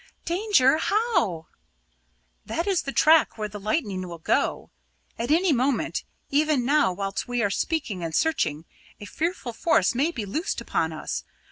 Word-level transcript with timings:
"Danger! 0.25 0.77
How?" 0.79 1.45
"That 2.43 2.65
is 2.65 2.81
the 2.81 2.91
track 2.91 3.37
where 3.37 3.47
the 3.47 3.59
lightning 3.59 4.07
will 4.07 4.17
go; 4.17 4.71
at 5.19 5.29
any 5.29 5.53
moment, 5.53 6.05
even 6.31 6.65
now 6.65 6.91
whilst 6.91 7.27
we 7.27 7.43
are 7.43 7.51
speaking 7.51 8.03
and 8.03 8.15
searching, 8.15 8.65
a 8.99 9.05
fearful 9.05 9.53
force 9.53 9.93
may 9.93 10.09
be 10.09 10.25
loosed 10.25 10.59
upon 10.59 10.91
us. 10.91 11.23